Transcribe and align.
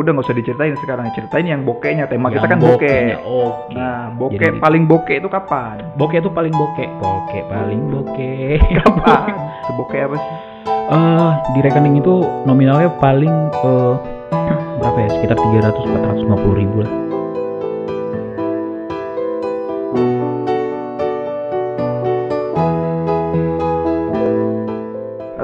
udah 0.00 0.10
nggak 0.10 0.26
usah 0.26 0.36
diceritain 0.36 0.74
sekarang 0.78 1.06
ceritain 1.12 1.44
yang 1.44 1.60
bokehnya 1.62 2.04
tema 2.06 2.28
kita 2.28 2.42
Yang 2.42 2.50
kan 2.50 2.58
bokeh 2.58 3.02
Oke. 3.20 3.74
nah 3.76 4.08
bokeh 4.10 4.40
Jadi- 4.40 4.58
paling 4.58 4.82
bokeh 4.84 5.16
itu 5.20 5.28
kapan 5.28 5.76
Bokeh 5.94 6.18
itu 6.18 6.30
paling 6.30 6.52
bokeh. 6.52 6.88
Bokeh 6.96 7.42
paling 7.46 7.80
bokeh. 7.86 8.56
kapan 8.80 9.32
sebokeh 9.66 10.00
apa 10.02 10.16
sih 10.16 10.32
Eh 10.90 11.30
di 11.54 11.60
rekening 11.60 12.02
itu 12.02 12.14
nominalnya 12.42 12.90
paling 12.98 13.30
eh 13.52 13.94
berapa 14.80 14.98
ya? 14.98 15.08
Sekitar 15.12 15.36
300 15.38 15.76
450 16.26 16.56
ribu 16.56 16.76
lah. 16.82 16.90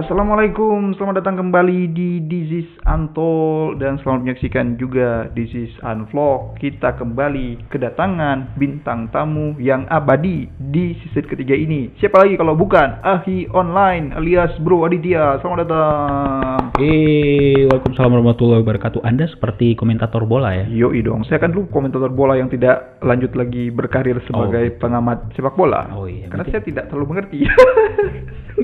Assalamualaikum, 0.07 0.95
selamat 0.95 1.19
datang 1.19 1.35
kembali 1.43 1.91
di 1.91 2.23
This 2.31 2.63
is 2.63 2.71
Untold 2.87 3.83
dan 3.83 3.99
selamat 3.99 4.23
menyaksikan 4.23 4.79
juga 4.79 5.27
This 5.35 5.51
is 5.51 5.75
Unvlog. 5.83 6.55
Kita 6.63 6.95
kembali 6.95 7.67
kedatangan 7.67 8.55
bintang 8.55 9.11
tamu 9.11 9.59
yang 9.59 9.83
abadi 9.91 10.47
di 10.63 10.95
season 11.03 11.27
ketiga 11.27 11.59
ini. 11.59 11.91
Siapa 11.99 12.23
lagi 12.23 12.39
kalau 12.39 12.55
bukan 12.55 13.03
Ahi 13.03 13.51
Online 13.51 14.15
alias 14.15 14.55
Bro 14.63 14.87
Aditya. 14.87 15.43
Selamat 15.43 15.67
datang. 15.67 16.71
Eh, 16.79 17.67
Waalaikumsalam 17.67 18.15
warahmatullahi 18.15 18.63
wabarakatuh. 18.63 19.03
Anda 19.03 19.27
seperti 19.27 19.75
komentator 19.75 20.23
bola 20.23 20.55
ya? 20.55 20.71
Yoi 20.71 21.03
dong, 21.03 21.27
saya 21.27 21.43
kan 21.43 21.51
dulu 21.51 21.67
komentator 21.75 22.15
bola 22.15 22.39
yang 22.39 22.47
tidak 22.47 22.95
lanjut 23.03 23.35
lagi 23.35 23.75
berkarir 23.75 24.23
sebagai 24.23 24.71
gitu. 24.71 24.87
pengamat 24.87 25.35
sepak 25.35 25.59
bola. 25.59 25.91
Oh 25.99 26.07
iya. 26.07 26.31
Karena 26.31 26.47
berarti- 26.47 26.55
saya 26.55 26.63
tidak 26.63 26.95
terlalu 26.95 27.07
mengerti. 27.11 27.43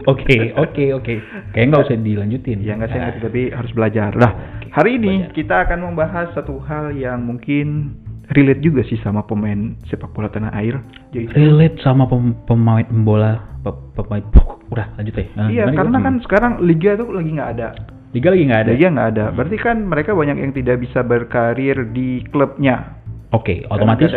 Oke, 0.08 0.56
oke, 0.56 0.84
oke. 0.96 1.14
Kayaknya 1.52 1.68
nggak 1.68 1.84
usah 1.88 1.96
dilanjutin. 1.98 2.58
Ya 2.60 2.72
nggak 2.76 2.90
saya 2.90 3.02
Nah, 3.08 3.20
tapi 3.20 3.42
harus 3.48 3.72
belajar. 3.72 4.10
Nah, 4.14 4.32
hari 4.70 4.90
ini 5.00 5.12
belajar. 5.24 5.34
kita 5.34 5.56
akan 5.68 5.78
membahas 5.90 6.26
satu 6.36 6.60
hal 6.64 6.92
yang 6.92 7.24
mungkin 7.24 7.96
relate 8.32 8.62
juga 8.62 8.80
sih 8.84 8.96
sama 9.00 9.24
pemain 9.24 9.76
sepak 9.88 10.12
bola 10.12 10.28
tanah 10.28 10.52
air. 10.54 10.80
Yaitu 11.12 11.32
relate 11.32 11.80
sama 11.80 12.04
pem- 12.06 12.36
pemain 12.44 12.86
bola 13.02 13.40
pe- 13.60 13.80
pemain 13.96 14.24
udah 14.72 14.86
lanjut 14.96 15.14
ya. 15.16 15.26
Nah, 15.36 15.48
iya, 15.52 15.64
karena 15.68 15.98
kan 16.00 16.14
sekarang 16.24 16.52
liga 16.64 16.96
tuh 16.96 17.12
lagi 17.12 17.30
nggak 17.32 17.50
ada. 17.58 17.68
liga 18.12 18.28
lagi 18.28 18.44
nggak 18.44 18.60
ada. 18.60 18.70
Liga 18.76 18.88
nggak 18.92 19.08
ada. 19.16 19.24
Berarti 19.32 19.56
kan 19.56 19.76
mereka 19.88 20.12
banyak 20.12 20.36
yang 20.36 20.52
tidak 20.52 20.84
bisa 20.84 21.00
berkarir 21.00 21.88
di 21.96 22.20
klubnya. 22.28 23.00
Oke, 23.32 23.64
Karena 23.64 23.96
otomatis 23.96 24.12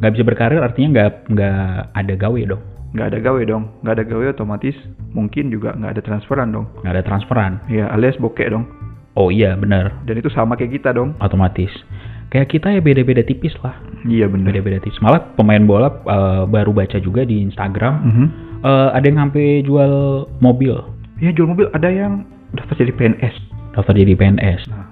nggak 0.00 0.12
bisa 0.16 0.24
berkarir 0.24 0.64
artinya 0.64 0.88
nggak 0.96 1.10
nggak 1.28 1.68
ada 1.92 2.14
gawe 2.16 2.40
dong, 2.48 2.62
Nggak 2.88 3.06
ada 3.06 3.18
gawe 3.20 3.42
dong. 3.44 3.64
Nggak 3.80 3.94
ada 3.94 4.04
gawe 4.04 4.24
otomatis 4.30 4.76
mungkin 5.10 5.48
juga 5.48 5.72
nggak 5.72 5.92
ada 5.92 6.02
transferan 6.02 6.48
dong. 6.48 6.66
nggak 6.80 6.94
ada 6.94 7.02
transferan. 7.02 7.52
Ya 7.66 7.88
alias 7.88 8.16
bokeh 8.16 8.48
dong. 8.48 8.64
Oh 9.12 9.28
iya 9.28 9.52
benar, 9.52 10.06
Dan 10.06 10.14
itu 10.16 10.30
sama 10.30 10.54
kayak 10.54 10.78
kita 10.78 10.90
dong. 10.92 11.18
otomatis. 11.18 11.70
Kayak 12.28 12.48
kita 12.50 12.70
ya 12.70 12.78
beda-beda 12.78 13.20
tipis 13.20 13.50
lah, 13.58 13.74
Iya 14.04 14.28
benar. 14.28 14.52
beda-beda 14.52 14.78
tipis. 14.78 15.00
Malah 15.00 15.32
pemain 15.34 15.58
bola 15.60 15.90
eh, 15.90 16.42
baru 16.46 16.70
baca 16.70 16.96
juga 16.98 17.24
di 17.24 17.42
Instagram, 17.42 17.94
Mhm. 18.04 18.26
eh, 18.62 18.88
ada 18.94 19.04
yang 19.04 19.18
sampai 19.18 19.64
jual 19.64 19.92
mobil, 20.38 20.76
Iya 21.18 21.34
jual 21.34 21.50
mobil 21.50 21.66
ada 21.72 21.88
yang 21.88 22.22
daftar 22.52 22.78
jadi 22.78 22.92
PNS. 22.92 23.34
daftar 23.74 23.90
jadi 23.92 24.14
PNS. 24.14 24.60
Nah, 24.68 24.86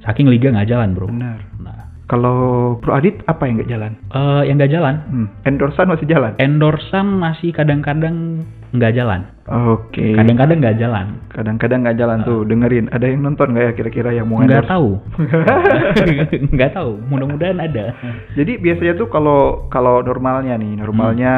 Saking 0.00 0.30
liga 0.30 0.48
nggak 0.48 0.68
jalan 0.68 0.94
bro. 0.94 1.10
benar. 1.10 1.42
Nah, 1.58 1.90
Kalau 2.06 2.38
Pro 2.78 2.94
Adit 2.94 3.18
apa 3.26 3.44
yang 3.44 3.58
nggak 3.58 3.66
jalan? 3.68 3.92
eh, 4.08 4.42
yang 4.46 4.56
nggak 4.56 4.70
jalan, 4.70 4.94
Hmm. 5.06 5.26
Endorsan 5.42 5.86
masih 5.86 6.06
jalan. 6.06 6.32
endorsan 6.38 7.06
masih 7.12 7.50
kadang-kadang 7.50 8.46
nggak 8.70 8.94
jalan, 8.94 9.26
Oke. 9.46 10.14
kadang-kadang 10.14 10.58
nggak 10.58 10.76
jalan. 10.76 11.06
Kadang-kadang 11.28 11.82
nggak 11.82 11.96
jalan 11.96 12.18
tuh. 12.22 12.42
Dengerin. 12.42 12.86
Ada 12.90 13.06
yang 13.06 13.22
nonton 13.22 13.50
nggak 13.50 13.64
ya 13.64 13.72
kira-kira 13.72 14.10
yang 14.12 14.26
mau 14.26 14.38
Nggak 14.38 14.66
tahu, 14.66 15.02
nggak 16.54 16.70
tahu. 16.72 16.92
Mudah-mudahan 17.06 17.58
ada. 17.58 17.94
Jadi 18.34 18.58
biasanya 18.58 18.94
tuh 18.94 19.08
kalau 19.08 19.66
kalau 19.66 19.98
normalnya 20.00 20.54
nih, 20.56 20.76
normalnya 20.76 21.34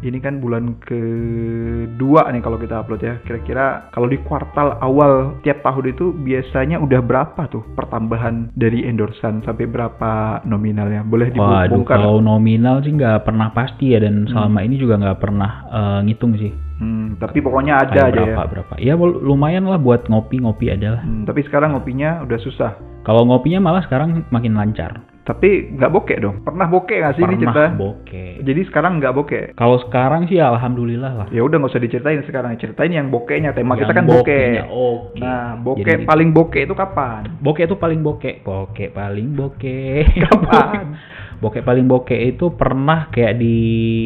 ini 0.00 0.18
kan 0.18 0.40
bulan 0.40 0.80
kedua 0.80 2.28
nih 2.32 2.42
kalau 2.42 2.56
kita 2.56 2.80
upload 2.80 3.02
ya. 3.02 3.14
Kira-kira 3.24 3.90
kalau 3.92 4.08
di 4.08 4.18
kuartal 4.24 4.80
awal 4.80 5.36
tiap 5.44 5.60
tahun 5.60 5.92
itu 5.92 6.12
biasanya 6.16 6.80
udah 6.80 7.00
berapa 7.04 7.42
tuh 7.48 7.64
pertambahan 7.76 8.52
dari 8.56 8.84
endorsan 8.88 9.44
sampai 9.44 9.68
berapa 9.68 10.40
nominalnya? 10.44 11.04
Boleh 11.04 11.32
Waduh, 11.32 11.68
dibongkar? 11.68 12.00
kalau 12.00 12.18
nominal 12.18 12.80
sih 12.80 12.92
nggak 12.94 13.24
pernah 13.24 13.52
pasti 13.52 13.92
ya 13.92 14.00
dan 14.00 14.24
selama 14.28 14.64
ini 14.64 14.76
juga 14.80 14.96
nggak 15.00 15.20
pernah 15.20 15.50
eh, 15.68 15.98
ngitung 16.08 16.36
sih. 16.36 16.52
Hmm, 16.80 17.20
tapi 17.20 17.44
pokoknya 17.44 17.84
ada 17.84 17.92
Kayak 17.92 18.08
aja 18.08 18.16
berapa 18.16 18.40
ya. 18.40 18.48
berapa. 18.48 18.72
Ya 18.80 18.94
lumayan 18.96 19.68
lah 19.68 19.76
buat 19.76 20.08
ngopi-ngopi 20.08 20.72
aja 20.72 20.96
lah. 20.96 21.02
Hmm, 21.04 21.28
tapi 21.28 21.44
sekarang 21.44 21.76
ngopinya 21.76 22.24
udah 22.24 22.40
susah. 22.40 22.72
Kalau 23.04 23.28
ngopinya 23.28 23.60
malah 23.60 23.84
sekarang 23.84 24.24
makin 24.32 24.56
lancar. 24.56 25.04
Tapi 25.30 25.50
nggak 25.70 25.92
bokeh 25.94 26.18
dong. 26.18 26.42
Pernah 26.42 26.66
bokeh 26.66 26.96
nggak 26.98 27.14
sih 27.14 27.22
ini 27.22 27.38
cerita? 27.38 27.54
Pernah 27.54 27.78
bokeh. 27.78 28.30
Jadi 28.42 28.60
sekarang 28.66 28.92
nggak 28.98 29.14
bokeh. 29.14 29.42
Kalau 29.54 29.78
sekarang 29.80 30.26
sih 30.26 30.36
alhamdulillah 30.36 31.12
lah. 31.14 31.26
Ya 31.30 31.40
udah 31.40 31.54
nggak 31.54 31.70
usah 31.70 31.78
diceritain 31.78 32.26
sekarang. 32.26 32.58
Ceritain 32.58 32.90
yang 32.90 33.08
bokehnya. 33.08 33.54
Tema 33.54 33.78
kita 33.78 33.94
Yang 33.94 33.94
kan 33.94 34.04
bokeh. 34.04 34.18
bokehnya, 34.18 34.64
Oke. 34.66 35.20
Nah, 35.22 35.54
bokeh 35.56 35.86
Jadi- 35.86 36.04
paling 36.04 36.28
bokeh 36.30 36.62
itu 36.64 36.74
kapan? 36.74 37.22
Bokeh 37.38 37.64
itu 37.64 37.76
paling 37.76 38.00
bokeh. 38.00 38.34
Bokeh 38.42 38.88
paling 38.90 39.28
bokeh. 39.32 40.02
Kapan? 40.26 40.98
bokeh 41.38 41.62
paling 41.62 41.86
bokeh 41.86 42.20
itu 42.28 42.52
pernah 42.52 43.08
kayak 43.08 43.34
di 43.34 43.56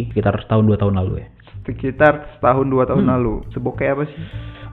sekitar 0.06 0.38
setahun 0.40 0.64
dua 0.64 0.76
tahun 0.76 0.94
lalu 0.94 1.12
ya. 1.18 1.26
Sekitar 1.64 2.12
setahun 2.36 2.66
dua 2.68 2.84
tahun 2.84 3.08
Hmm. 3.08 3.12
lalu. 3.12 3.34
Sebokeh 3.50 3.86
apa 3.88 4.04
sih? 4.04 4.18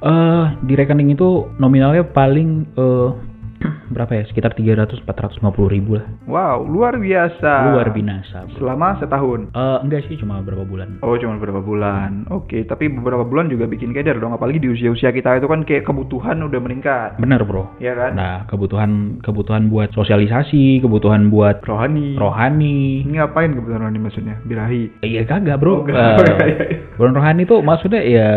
Eh 0.02 0.46
di 0.62 0.74
rekening 0.74 1.14
itu 1.14 1.30
nominalnya 1.56 2.04
paling 2.04 2.50
eh 2.76 3.10
berapa 3.92 4.12
ya? 4.16 4.24
Sekitar 4.28 4.56
300 4.56 5.04
450 5.04 5.74
ribu 5.74 6.00
lah. 6.00 6.06
Wow, 6.26 6.64
luar 6.66 6.98
biasa. 6.98 7.72
Luar 7.74 7.92
binasa. 7.92 8.48
bro. 8.48 8.58
Selama 8.58 8.98
setahun. 8.98 9.52
Eh 9.52 9.78
enggak 9.84 10.08
sih 10.08 10.16
cuma 10.18 10.40
beberapa 10.40 10.64
bulan. 10.64 10.98
Oh, 11.04 11.16
cuma 11.20 11.36
beberapa 11.38 11.60
bulan. 11.62 12.26
Oke, 12.32 12.64
tapi 12.66 12.88
beberapa 12.88 13.28
bulan 13.28 13.52
juga 13.52 13.68
bikin 13.68 13.92
keder 13.92 14.18
dong. 14.18 14.32
Apalagi 14.32 14.64
di 14.64 14.70
usia-usia 14.72 15.12
kita 15.12 15.38
itu 15.38 15.48
kan 15.48 15.62
kayak 15.68 15.86
kebutuhan 15.86 16.40
udah 16.42 16.60
meningkat. 16.60 17.20
Bener 17.20 17.44
bro. 17.44 17.68
Ya 17.84 17.94
kan? 17.94 18.16
Nah 18.16 18.36
kebutuhan 18.48 19.20
kebutuhan 19.22 19.68
buat 19.68 19.92
sosialisasi, 19.92 20.82
kebutuhan 20.82 21.28
buat 21.30 21.62
rohani. 21.68 22.16
rohani. 22.16 23.06
Ini 23.06 23.22
ngapain 23.22 23.54
kebutuhan 23.54 23.86
rohani 23.86 24.00
maksudnya? 24.00 24.36
Birahi. 24.48 25.04
Iya 25.04 25.28
kagak 25.28 25.60
bro. 25.60 25.84
Oh. 25.84 25.90
Eh, 25.90 26.80
bulan 26.98 27.14
rohani 27.18 27.44
tuh 27.46 27.60
maksudnya 27.62 28.02
ya 28.02 28.28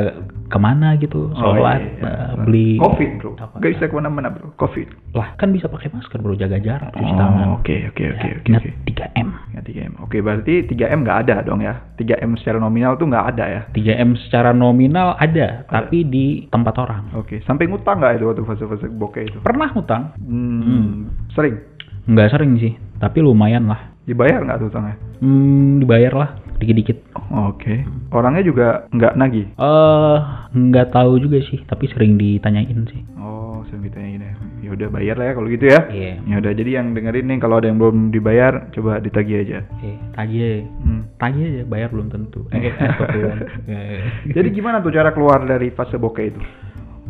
ke 0.45 0.59
mana 0.59 0.95
gitu, 0.97 1.33
sholat, 1.35 1.81
iya, 1.81 1.91
iya. 1.99 2.13
eh, 2.31 2.33
beli. 2.45 2.69
Covid 2.77 3.11
bro. 3.17 3.33
Apa? 3.35 3.57
Gak 3.59 3.71
bisa 3.75 3.85
ke 3.87 3.95
mana-mana 3.95 4.29
bro. 4.29 4.53
Covid. 4.55 4.89
Lah 5.13 5.33
kan 5.35 5.51
bisa 5.51 5.67
pakai 5.67 5.89
masker 5.89 6.19
bro, 6.19 6.35
jaga 6.35 6.57
jarak, 6.57 6.93
cuci 6.93 7.05
Oh, 7.05 7.17
tangan. 7.17 7.47
Oke 7.57 7.77
oke 7.89 8.05
oke 8.13 8.27
Ya, 8.27 8.37
oke 8.39 8.51
oke. 8.55 8.71
3M. 8.85 9.29
Ya, 9.51 9.61
3M. 9.61 9.93
Oke, 10.01 10.17
berarti 10.19 10.55
3M 10.65 11.01
nggak 11.01 11.19
ada 11.25 11.37
dong 11.43 11.61
ya? 11.61 11.75
3M 11.97 12.37
secara 12.37 12.59
nominal 12.59 12.95
tuh 12.95 13.07
nggak 13.07 13.27
ada 13.33 13.45
ya? 13.47 13.63
3M 13.71 14.15
secara 14.21 14.51
nominal 14.51 15.17
ada, 15.17 15.65
tapi 15.65 16.05
di 16.05 16.45
tempat 16.49 16.75
orang. 16.77 17.11
Oke, 17.15 17.41
sampai 17.43 17.65
ngutang 17.65 17.99
nggak 17.99 18.19
itu 18.19 18.25
waktu 18.27 18.43
fase-fase 18.43 18.87
bokeh 18.91 19.25
itu? 19.25 19.39
Pernah 19.41 19.73
ngutang? 19.73 20.13
Hmm, 20.19 20.61
Hmm. 20.61 20.91
Sering? 21.33 21.57
Nggak 22.05 22.31
sering 22.31 22.53
sih, 22.59 22.73
tapi 22.99 23.19
lumayan 23.19 23.65
lah. 23.65 23.97
Dibayar 24.05 24.45
nggak 24.45 24.61
tuh 24.61 24.69
utangnya? 24.69 24.97
Hmm, 25.19 25.81
dibayar 25.81 26.13
lah, 26.13 26.31
dikit-dikit. 26.65 26.99
Oke. 27.31 27.85
Orangnya 28.11 28.43
juga 28.43 28.89
nggak 28.91 29.15
nagih? 29.21 29.47
Eh, 29.55 30.17
nggak 30.57 30.91
tahu 30.91 31.21
juga 31.21 31.45
sih, 31.45 31.61
tapi 31.69 31.87
sering 31.93 32.17
ditanyain 32.17 32.89
sih. 32.89 33.03
Oh, 33.21 33.61
sering 33.69 33.85
ditanyain 33.85 34.25
ya. 34.25 34.33
Ya 34.65 34.71
udah 34.73 34.89
bayar 34.89 35.21
lah 35.21 35.27
ya 35.29 35.33
kalau 35.37 35.49
gitu 35.53 35.67
ya. 35.69 35.81
Iya. 35.93 36.13
Ya 36.25 36.35
udah, 36.41 36.53
jadi 36.57 36.71
yang 36.81 36.87
dengerin 36.97 37.27
nih 37.29 37.39
kalau 37.39 37.61
ada 37.61 37.69
yang 37.69 37.77
belum 37.77 38.09
dibayar, 38.11 38.73
coba 38.73 38.99
ditagih 39.05 39.45
aja. 39.45 39.59
Eh, 39.85 39.97
tagih 40.17 40.41
aja. 40.41 40.65
Hmm. 40.83 41.03
Tagih 41.21 41.45
aja, 41.45 41.63
bayar 41.69 41.89
belum 41.93 42.09
tentu. 42.09 42.41
Eh, 42.51 42.65
eh, 42.69 42.73
kebetulan. 42.73 43.39
Eh. 43.69 44.01
Jadi 44.33 44.49
gimana 44.57 44.81
tuh 44.81 44.93
cara 44.93 45.13
keluar 45.13 45.45
dari 45.45 45.69
fase 45.77 46.01
bokeh 46.01 46.27
itu? 46.33 46.41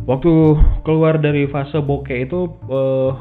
Waktu 0.05 0.33
keluar 0.85 1.17
dari 1.17 1.49
fase 1.49 1.81
bokeh 1.81 2.29
itu 2.29 2.45
eh, 2.69 3.11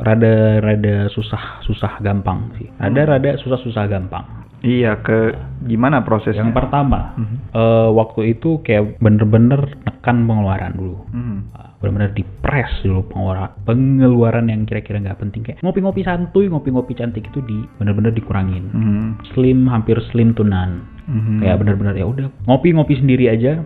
rada 0.00 0.58
rada 0.58 1.06
susah 1.12 1.62
susah 1.64 2.02
gampang 2.02 2.50
sih. 2.58 2.66
Rada 2.76 3.16
rada 3.16 3.30
susah 3.40 3.58
susah 3.62 3.86
gampang. 3.86 4.43
Iya, 4.64 5.04
ke 5.04 5.36
gimana 5.68 6.00
prosesnya? 6.00 6.40
Yang 6.40 6.56
pertama, 6.56 7.12
Mhm. 7.20 7.36
eh, 7.52 7.88
waktu 7.92 8.20
itu 8.32 8.64
kayak 8.64 8.96
bener-bener 8.96 9.60
nekan 9.84 10.24
pengeluaran 10.24 10.72
dulu. 10.72 10.96
Hmm. 11.12 11.38
Ah, 11.52 11.76
Bener-bener 11.84 12.16
dipres 12.16 12.72
dulu 12.80 13.04
pengeluaran 13.12 13.60
pengeluaran 13.68 14.48
yang 14.48 14.64
kira-kira 14.64 15.04
nggak 15.04 15.20
penting 15.20 15.44
kayak 15.44 15.60
ngopi-ngopi 15.60 16.00
santuy, 16.00 16.48
ngopi-ngopi 16.48 16.96
cantik 16.96 17.28
itu 17.28 17.44
di 17.44 17.60
bener-bener 17.76 18.08
dikurangin. 18.08 18.64
Hmm. 18.72 19.08
Slim 19.36 19.68
hampir 19.68 20.00
slim 20.08 20.32
to 20.32 20.40
none. 20.40 20.80
Mhm. 21.04 21.44
Kayak 21.44 21.60
bener-bener 21.60 21.92
ya 22.00 22.08
udah 22.08 22.26
ngopi-ngopi 22.48 22.96
sendiri 22.96 23.28
aja. 23.28 23.60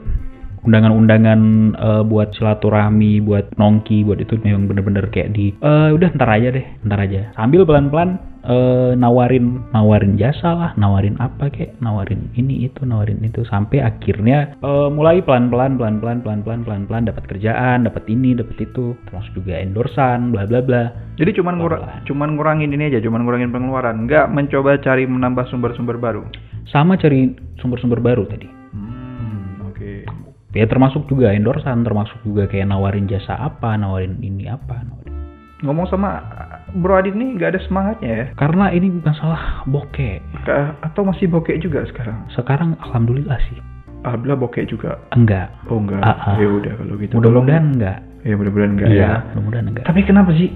Undangan-undangan 0.65 1.41
eh, 1.77 2.03
buat 2.07 2.35
silaturahmi, 2.35 3.23
buat 3.23 3.55
nongki, 3.55 4.03
buat 4.03 4.19
itu 4.19 4.39
memang 4.43 4.67
bener-bener 4.67 5.07
kayak 5.11 5.35
di 5.35 5.55
eh 5.59 5.91
udah 5.95 6.11
ntar 6.17 6.31
aja 6.31 6.49
deh, 6.51 6.67
ntar 6.87 6.99
aja. 7.03 7.31
Sambil 7.35 7.63
pelan-pelan 7.63 8.19
eh, 8.43 8.93
nawarin 8.95 9.63
nawarin 9.71 10.19
jasa 10.19 10.51
lah, 10.55 10.71
nawarin 10.75 11.15
apa 11.23 11.49
kek, 11.49 11.79
nawarin 11.79 12.31
ini 12.35 12.67
itu, 12.67 12.83
nawarin 12.83 13.23
itu 13.23 13.47
sampai 13.47 13.81
akhirnya 13.81 14.59
eh, 14.59 14.89
mulai 14.91 15.23
pelan-pelan 15.23 15.79
pelan-pelan 15.79 16.21
pelan-pelan 16.27 16.67
pelan-pelan 16.67 17.09
dapat 17.09 17.25
kerjaan, 17.31 17.87
dapat 17.87 18.05
ini, 18.11 18.35
dapat 18.35 18.59
itu, 18.59 18.99
termasuk 19.09 19.33
juga 19.39 19.59
endorsan, 19.63 20.35
bla 20.35 20.45
bla 20.45 20.61
bla. 20.61 20.83
Jadi 21.19 21.35
cuman 21.39 21.59
ngura- 21.59 21.83
Pelan-pelan. 21.83 22.07
cuman 22.07 22.29
ngurangin 22.35 22.71
ini 22.75 22.91
aja, 22.91 22.99
cuman 23.03 23.23
ngurangin 23.27 23.51
pengeluaran, 23.55 24.07
nggak 24.07 24.27
mencoba 24.31 24.79
cari 24.83 25.07
menambah 25.07 25.47
sumber-sumber 25.51 25.99
baru. 25.99 26.27
Sama 26.69 27.01
cari 27.01 27.33
sumber-sumber 27.63 28.03
baru 28.03 28.29
tadi. 28.29 28.58
Ya 30.59 30.67
termasuk 30.67 31.07
juga 31.07 31.31
endorsan, 31.31 31.87
termasuk 31.87 32.19
juga 32.27 32.51
kayak 32.51 32.67
nawarin 32.67 33.07
jasa 33.07 33.39
apa, 33.39 33.79
nawarin 33.79 34.19
ini 34.19 34.51
apa, 34.51 34.83
nawarin. 34.83 35.15
Ngomong 35.63 35.87
sama 35.87 36.19
Bro 36.75 36.99
Adit 36.99 37.15
nih 37.15 37.39
nggak 37.39 37.55
ada 37.55 37.61
semangatnya 37.63 38.11
ya? 38.11 38.27
Karena 38.35 38.75
ini 38.75 38.91
masalah 38.91 39.63
bokeh. 39.65 40.19
Ka- 40.43 40.75
Atau 40.83 41.07
masih 41.07 41.31
bokek 41.31 41.63
juga 41.63 41.87
sekarang? 41.87 42.27
Sekarang 42.35 42.75
alhamdulillah 42.83 43.39
sih. 43.47 43.63
Alhamdulillah 44.03 44.39
bokek 44.39 44.67
juga. 44.67 44.99
Enggak. 45.15 45.55
Oh 45.71 45.79
enggak. 45.79 46.03
Ya 46.39 46.47
udah 46.51 46.73
kalau 46.75 46.95
gitu. 46.99 47.13
Mudah-mudahan 47.15 47.65
enggak. 47.79 47.99
Ya 48.27 48.35
mudah-mudahan 48.35 48.73
enggak 48.75 48.89
Iya, 48.91 48.99
ya. 48.99 49.11
mudah-mudahan 49.31 49.67
enggak. 49.71 49.85
Tapi 49.87 50.01
kenapa 50.03 50.31
sih 50.35 50.49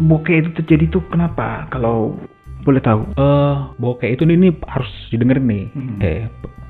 bokeh 0.00 0.36
itu 0.40 0.50
terjadi 0.56 0.84
tuh 0.88 1.04
kenapa? 1.08 1.68
Kalau 1.68 2.16
boleh 2.62 2.82
tahu. 2.82 3.02
Eh, 3.16 3.56
bokeh 3.80 4.10
itu 4.14 4.22
ini 4.28 4.52
harus 4.68 4.90
didengerin 5.10 5.46
nih. 5.46 5.64
Hmm. 5.72 5.98
Eh, 6.00 6.20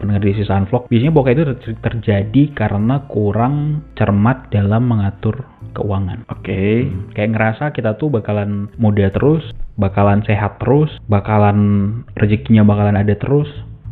pendengar 0.01 0.25
di 0.25 0.33
sisa 0.33 0.63
vlog. 0.65 0.89
Biasanya 0.89 1.13
bokeh 1.13 1.33
itu 1.37 1.45
ter- 1.45 1.81
terjadi 1.85 2.43
karena 2.57 3.05
kurang 3.07 3.85
cermat 3.99 4.49
dalam 4.49 4.89
mengatur 4.89 5.45
keuangan. 5.77 6.25
Oke. 6.33 6.89
Kayak 7.13 7.31
ngerasa 7.37 7.65
kita 7.77 8.01
tuh 8.01 8.09
bakalan 8.09 8.73
muda 8.81 9.13
terus, 9.13 9.45
bakalan 9.77 10.25
sehat 10.25 10.57
terus, 10.59 10.91
bakalan 11.07 12.01
rezekinya 12.17 12.65
bakalan 12.65 12.97
ada 12.97 13.13
terus. 13.15 13.49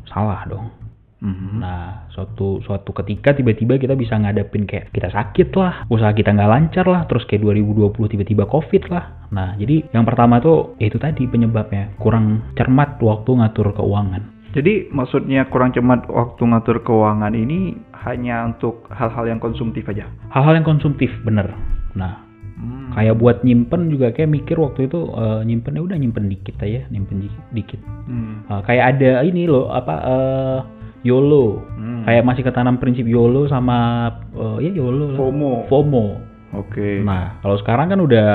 Salah 0.09 0.41
dong. 0.49 0.78
Mhm. 1.19 1.59
Nah, 1.59 2.07
suatu 2.15 2.63
suatu 2.63 2.95
ketika 2.95 3.35
tiba-tiba 3.35 3.75
kita 3.75 3.99
bisa 3.99 4.15
ngadepin 4.15 4.71
kayak 4.71 4.95
kita 4.95 5.11
sakit 5.11 5.51
lah, 5.59 5.83
usaha 5.91 6.15
kita 6.15 6.31
nggak 6.31 6.51
lancar 6.51 6.87
lah, 6.87 7.11
terus 7.11 7.27
kayak 7.27 7.43
2020 7.43 8.07
tiba-tiba 8.07 8.47
covid 8.47 8.87
lah. 8.87 9.27
Nah, 9.35 9.59
jadi 9.59 9.91
yang 9.91 10.07
pertama 10.07 10.39
tuh 10.39 10.79
ya 10.79 10.87
itu 10.87 10.97
tadi 10.97 11.27
penyebabnya 11.27 11.99
kurang 11.99 12.55
cermat 12.55 13.03
waktu 13.03 13.31
ngatur 13.35 13.75
keuangan. 13.75 14.23
Jadi 14.55 14.89
maksudnya 14.95 15.45
kurang 15.53 15.75
cermat 15.75 16.09
waktu 16.09 16.41
ngatur 16.41 16.81
keuangan 16.87 17.35
ini 17.37 17.77
hanya 18.07 18.49
untuk 18.49 18.87
hal-hal 18.89 19.27
yang 19.29 19.43
konsumtif 19.43 19.85
aja. 19.91 20.09
Hal-hal 20.33 20.57
yang 20.57 20.67
konsumtif 20.67 21.11
bener. 21.27 21.53
Nah, 21.99 22.25
Hmm. 22.59 22.91
kayak 22.91 23.23
buat 23.23 23.47
nyimpen 23.47 23.87
juga 23.87 24.11
kayak 24.11 24.35
mikir 24.35 24.59
waktu 24.59 24.91
itu 24.91 24.99
eh, 25.15 25.47
nyimpen 25.47 25.79
ya 25.79 25.83
udah 25.87 25.95
nyimpen 25.95 26.27
dikit 26.27 26.59
aja, 26.59 26.91
nyimpen 26.91 27.23
dikit. 27.23 27.45
dikit. 27.55 27.81
Hmm. 28.11 28.43
Eh, 28.51 28.61
kayak 28.67 28.85
ada 28.99 29.23
ini 29.23 29.47
loh 29.47 29.71
apa 29.71 29.95
eh, 30.03 30.59
YOLO. 31.09 31.65
Hmm. 31.81 32.05
Kayak 32.05 32.27
masih 32.29 32.43
ketanam 32.45 32.77
prinsip 32.77 33.09
YOLO 33.09 33.49
sama 33.49 34.09
eh, 34.37 34.69
ya 34.69 34.71
YOLO 34.77 35.17
lah. 35.17 35.19
FOMO. 35.19 35.53
FOMO. 35.73 36.07
Oke. 36.57 37.05
Nah, 37.05 37.41
kalau 37.45 37.57
sekarang 37.61 37.93
kan 37.93 38.01
udah 38.01 38.31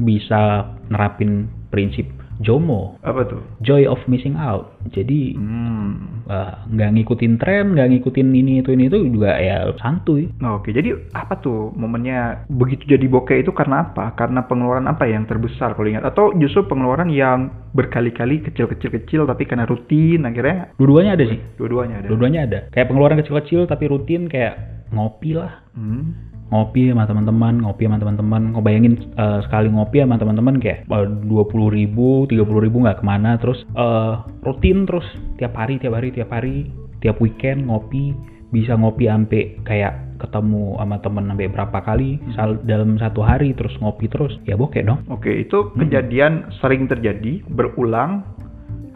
bisa 0.00 0.72
nerapin 0.88 1.48
prinsip 1.68 2.08
JOMO, 2.38 3.02
Apa 3.02 3.26
tuh? 3.26 3.42
Joy 3.60 3.84
of 3.84 3.98
Missing 4.06 4.38
Out. 4.38 4.70
Jadi 4.90 5.34
Hmm. 5.34 6.22
nggak 6.68 6.90
ngikutin 6.94 7.34
tren, 7.40 7.72
nggak 7.72 7.88
ngikutin 7.88 8.28
ini 8.30 8.60
itu 8.60 8.70
ini 8.70 8.86
itu 8.86 9.00
juga 9.08 9.34
ya 9.36 9.72
santuy. 9.76 10.28
Nah, 10.38 10.60
Oke, 10.60 10.70
jadi 10.70 10.92
apa 11.10 11.40
tuh 11.40 11.72
momennya 11.72 12.44
begitu 12.46 12.84
jadi 12.84 13.08
bokeh 13.08 13.40
itu 13.40 13.50
karena 13.50 13.86
apa? 13.86 14.12
Karena 14.12 14.44
pengeluaran 14.44 14.86
apa 14.86 15.08
yang 15.08 15.24
terbesar 15.24 15.72
kalau 15.72 15.88
ingat? 15.88 16.04
Atau 16.04 16.36
justru 16.36 16.62
pengeluaran 16.64 17.08
yang 17.08 17.48
berkali-kali 17.72 18.44
kecil-kecil-kecil 18.44 19.24
tapi 19.24 19.44
karena 19.44 19.64
rutin 19.64 20.22
akhirnya 20.22 20.72
Dua-duanya 20.76 21.16
ada 21.16 21.24
sih. 21.26 21.40
dua-duanya 21.56 21.94
ada. 22.00 22.08
Dua-duanya 22.08 22.40
ada. 22.44 22.58
Kayak 22.70 22.86
pengeluaran 22.88 23.18
kecil-kecil 23.18 23.60
tapi 23.64 23.84
rutin 23.88 24.28
kayak 24.28 24.54
ngopi 24.92 25.32
lah. 25.32 25.64
Hmm. 25.72 26.12
Ngopi 26.48 26.88
sama 26.88 27.04
teman-teman, 27.04 27.60
ngopi 27.60 27.84
sama 27.84 28.00
teman-teman. 28.00 28.42
Ngebayangin 28.56 28.94
eh, 29.16 29.38
sekali 29.44 29.68
ngopi 29.68 30.00
sama 30.00 30.16
teman-teman 30.16 30.56
kayak 30.60 30.88
dua 31.28 31.44
puluh 31.44 31.68
ribu, 31.68 32.24
tiga 32.28 32.44
puluh 32.48 32.64
ribu 32.64 32.80
nggak 32.82 33.00
ke 33.00 33.04
mana. 33.04 33.36
Terus 33.36 33.64
eh, 33.76 34.14
rutin 34.44 34.88
terus 34.88 35.04
tiap 35.36 35.52
hari, 35.54 35.76
tiap 35.76 35.94
hari, 35.96 36.08
tiap 36.10 36.30
hari, 36.32 36.72
tiap 37.04 37.20
weekend 37.20 37.68
ngopi. 37.68 38.16
Bisa 38.48 38.80
ngopi 38.80 39.04
sampai 39.12 39.60
kayak 39.68 40.08
ketemu 40.24 40.74
sama 40.80 40.96
temen 41.04 41.28
sampai 41.30 41.52
berapa 41.52 41.78
kali 41.84 42.16
sal- 42.34 42.58
dalam 42.66 42.96
satu 42.98 43.20
hari 43.22 43.54
terus 43.54 43.76
ngopi 43.78 44.10
terus 44.10 44.34
ya 44.48 44.58
bokeh 44.58 44.82
dong 44.82 45.04
Oke, 45.12 45.30
itu 45.30 45.70
kejadian 45.78 46.48
sering 46.58 46.90
terjadi, 46.90 47.44
berulang 47.52 48.26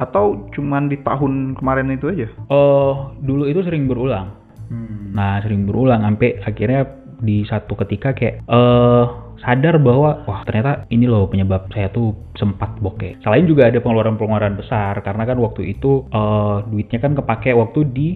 atau 0.02 0.50
cuman 0.50 0.90
di 0.90 0.98
tahun 1.04 1.54
kemarin 1.54 1.94
itu 1.94 2.10
aja? 2.10 2.26
oh 2.50 3.14
dulu 3.22 3.46
itu 3.46 3.62
sering 3.62 3.86
berulang 3.86 4.34
Hmm. 4.72 5.12
Nah, 5.12 5.36
sering 5.44 5.68
berulang 5.68 6.00
sampai 6.00 6.40
akhirnya 6.40 7.01
di 7.22 7.46
satu 7.46 7.78
ketika 7.78 8.12
kayak 8.12 8.42
eh 8.44 9.06
sadar 9.42 9.74
bahwa 9.82 10.22
wah 10.22 10.46
ternyata 10.46 10.86
ini 10.94 11.10
loh 11.10 11.26
penyebab 11.26 11.66
saya 11.74 11.90
tuh 11.90 12.14
sempat 12.38 12.78
bokeh. 12.78 13.18
Selain 13.26 13.42
juga 13.42 13.66
ada 13.66 13.82
pengeluaran-pengeluaran 13.82 14.54
besar 14.54 15.02
karena 15.02 15.26
kan 15.26 15.38
waktu 15.42 15.74
itu 15.74 16.06
eh 16.10 16.56
duitnya 16.70 16.98
kan 17.02 17.12
kepake 17.18 17.50
waktu 17.54 17.80
di 17.90 18.08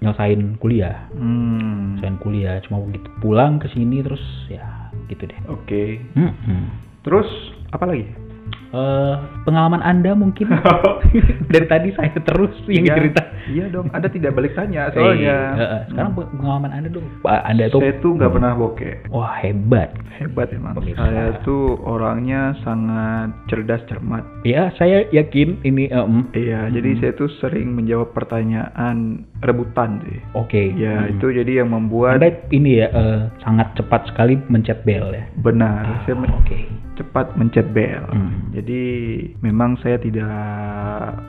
nyelesain 0.00 0.56
kuliah. 0.56 1.08
Hmm. 1.12 1.96
Nyelesain 2.00 2.16
kuliah 2.20 2.56
cuma 2.64 2.80
begitu 2.84 3.08
pulang 3.20 3.60
ke 3.60 3.68
sini 3.72 4.00
terus 4.00 4.24
ya 4.48 4.92
gitu 5.12 5.26
deh. 5.28 5.40
Oke. 5.52 6.00
Mm-mm. 6.16 6.62
Terus 7.04 7.28
apa 7.72 7.84
lagi? 7.88 8.30
Eh, 8.70 9.14
pengalaman 9.42 9.82
Anda 9.82 10.14
mungkin 10.14 10.46
dari 11.52 11.66
tadi 11.66 11.90
saya 11.90 12.14
terus 12.22 12.54
yang 12.70 12.86
Iya, 12.86 12.94
cerita. 13.02 13.19
Iya 13.50 13.64
dong, 13.68 13.90
Anda 13.90 14.06
tidak 14.06 14.32
balik 14.32 14.54
tanya 14.54 14.86
Eh, 14.86 14.94
soalnya. 14.94 15.36
eh, 15.52 15.62
eh, 15.62 15.82
sekarang 15.88 16.12
pengalaman 16.14 16.70
Anda 16.70 16.88
dong. 16.88 17.06
Pak, 17.20 17.40
Anda 17.44 17.66
tuh 17.66 17.80
Saya 17.80 17.94
tuh 17.98 18.12
nggak 18.14 18.30
pernah 18.30 18.52
bokeh. 18.54 18.94
wah 19.08 19.34
hebat. 19.36 19.90
Hebat 20.14 20.48
emang. 20.50 20.74
Pemirsa. 20.74 21.00
Saya 21.00 21.24
tuh 21.42 21.80
orangnya 21.80 22.40
sangat 22.60 23.32
cerdas 23.46 23.82
cermat. 23.84 24.22
Ya, 24.42 24.70
saya 24.72 25.02
yakin 25.10 25.58
ini 25.62 25.88
em, 25.88 26.28
Iya, 26.30 26.70
jadi 26.70 26.90
saya 26.98 27.12
tuh 27.14 27.28
sering 27.36 27.72
menjawab 27.72 28.12
pertanyaan 28.12 28.96
rebutan 29.40 29.98
sih. 30.02 30.20
oke. 30.32 30.62
Ya, 30.72 31.02
Hmm. 31.02 31.12
itu 31.12 31.26
jadi 31.32 31.52
yang 31.58 31.70
membuat 31.70 32.16
Anda 32.16 32.30
ini 32.48 32.78
ya 32.78 32.88
eh, 32.88 33.20
sangat 33.40 33.74
cepat 33.74 34.06
sekali 34.06 34.38
mencet 34.46 34.82
bel 34.82 35.10
ya. 35.10 35.24
benar. 35.36 36.04
saya 36.04 36.14
men- 36.14 36.28
Oke. 36.32 36.56
Cepat 37.00 37.32
mencet 37.40 37.72
bel. 37.72 38.04
Hmm. 38.12 38.52
Jadi 38.52 38.82
memang 39.40 39.80
saya 39.80 39.96
tidak 39.96 40.28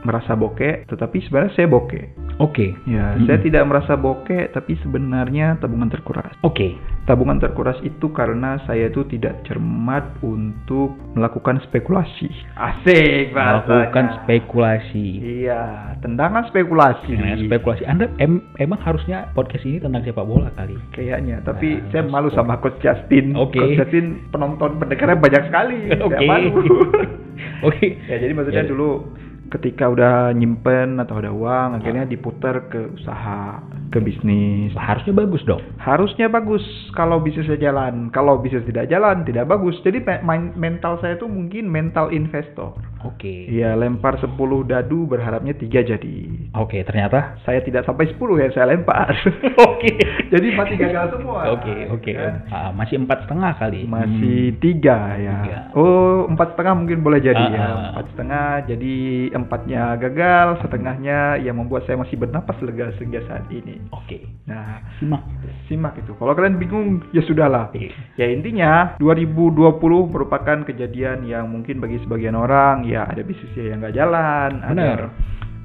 merasa 0.04 0.36
bokeh, 0.36 0.84
tetapi 0.92 1.24
sebenarnya 1.24 1.56
saya 1.56 1.68
bokeh. 1.72 2.06
Oke. 2.44 2.76
Ya, 2.84 3.16
Hmm. 3.16 3.24
saya 3.24 3.40
tidak 3.40 3.64
merasa 3.64 3.96
bokeh, 3.96 4.52
tapi 4.52 4.76
sebenarnya 4.84 5.56
tabungan 5.64 5.88
terkuras. 5.88 6.36
Oke. 6.44 6.76
Tabungan 7.02 7.42
terkuras 7.42 7.82
itu 7.82 8.14
karena 8.14 8.62
saya 8.64 8.86
itu 8.86 9.02
tidak 9.04 9.42
cermat 9.44 10.06
untuk 10.22 10.94
melakukan 11.12 11.58
spekulasi. 11.66 12.30
Asik 12.54 13.34
Melakukan 13.34 14.22
spekulasi. 14.22 15.08
Iya, 15.42 15.98
tendangan 16.00 16.46
spekulasi. 16.48 17.18
Nah, 17.18 17.42
spekulasi. 17.42 17.84
Anda 17.84 18.06
em- 18.16 18.46
emang 18.58 18.78
harusnya 18.80 19.34
podcast 19.34 19.66
ini 19.66 19.82
tentang 19.82 20.06
sepak 20.06 20.24
bola 20.24 20.54
kali. 20.54 20.78
Kayaknya, 20.94 21.42
tapi 21.42 21.82
Nah, 21.82 21.90
saya 21.90 22.04
malu 22.06 22.30
sama 22.30 22.62
Coach 22.62 22.78
Justin. 22.80 23.34
Oke. 23.34 23.58
Coach 23.58 23.82
Justin 23.82 24.30
penonton 24.30 24.78
pendengarnya 24.78 25.18
banyak 25.18 25.44
sekali. 25.50 25.78
Oke. 26.06 26.16
Saya 26.16 26.30
malu. 26.30 26.54
Oke. 27.68 27.88
ya, 28.06 28.16
jadi 28.18 28.32
maksudnya 28.32 28.62
Ya. 28.62 28.70
dulu 28.70 28.90
ketika 29.52 29.86
udah 29.86 30.32
nyimpen 30.32 30.96
atau 30.98 31.20
ada 31.20 31.30
uang, 31.30 31.78
akhirnya 31.78 32.08
diputar 32.08 32.72
ke 32.72 32.96
usaha, 32.96 33.60
ke 33.92 34.00
bisnis. 34.00 34.72
Harusnya 34.74 35.12
bagus 35.12 35.44
dong. 35.44 35.60
Harusnya 35.76 36.26
bagus 36.26 36.64
kalau 36.92 37.20
bisnisnya 37.20 37.60
jalan. 37.62 38.08
Kalau 38.10 38.40
bisnis 38.40 38.64
tidak 38.64 38.88
jalan, 38.88 39.28
tidak 39.28 39.46
bagus. 39.46 39.76
Jadi 39.84 40.00
main- 40.24 40.56
mental 40.56 40.98
saya 40.98 41.16
itu 41.16 41.28
mungkin 41.28 41.68
mental 41.68 42.10
investor. 42.10 42.80
Oke. 43.02 43.50
Iya, 43.50 43.74
lempar 43.74 44.16
10 44.16 44.38
dadu 44.64 45.04
berharapnya 45.04 45.52
tiga 45.52 45.82
jadi. 45.82 46.18
Oke, 46.54 46.86
ternyata 46.86 47.34
Saya 47.42 47.60
tidak 47.60 47.84
sampai 47.84 48.08
10 48.08 48.38
yang 48.38 48.54
saya 48.54 48.70
lempar. 48.70 49.10
Oke. 49.68 49.98
jadi 50.34 50.48
mati 50.54 50.78
gagal 50.78 51.18
semua. 51.18 51.52
Oke, 51.52 51.90
oke. 51.90 52.12
Kan? 52.14 52.46
Ah, 52.48 52.70
masih 52.72 53.02
empat 53.02 53.26
setengah 53.26 53.58
kali. 53.58 53.84
Masih 53.84 54.54
tiga 54.62 55.18
ya. 55.18 55.36
Tiga. 55.42 55.60
Oh, 55.74 56.30
empat 56.30 56.54
setengah 56.54 56.74
mungkin 56.78 57.02
boleh 57.02 57.20
jadi 57.20 57.42
Ah, 57.42 57.50
ya. 57.50 57.60
ah. 57.60 57.78
Empat 57.92 58.06
setengah 58.14 58.48
jadi 58.70 58.96
empatnya 59.44 59.98
gagal, 59.98 60.62
setengahnya 60.66 61.42
yang 61.42 61.58
membuat 61.58 61.84
saya 61.90 61.98
masih 61.98 62.18
bernapas 62.18 62.58
lega 62.62 62.94
sehingga 62.98 63.22
saat 63.26 63.46
ini. 63.50 63.82
Oke. 63.94 64.26
Nah, 64.46 64.82
Simak. 64.98 65.24
simak 65.68 65.94
itu. 65.98 66.14
Kalau 66.16 66.34
kalian 66.34 66.62
bingung, 66.62 67.02
ya 67.16 67.22
sudahlah. 67.26 67.74
Iya. 67.74 67.92
Ya 68.18 68.28
intinya 68.30 68.72
2020 69.02 69.82
merupakan 70.14 70.58
kejadian 70.68 71.26
yang 71.26 71.50
mungkin 71.50 71.82
bagi 71.82 72.00
sebagian 72.06 72.38
orang 72.38 72.86
ya 72.86 73.08
ada 73.10 73.22
bisnisnya 73.26 73.74
yang 73.74 73.78
nggak 73.82 73.98
jalan, 73.98 74.52
Benar. 74.62 74.98
ada 74.98 75.08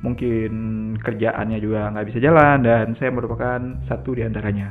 mungkin 0.05 0.53
kerjaannya 1.01 1.59
juga 1.59 1.91
nggak 1.91 2.07
bisa 2.13 2.19
jalan 2.21 2.63
dan 2.63 2.95
saya 3.01 3.11
merupakan 3.11 3.59
satu 3.91 4.15
di 4.15 4.23
antaranya. 4.23 4.71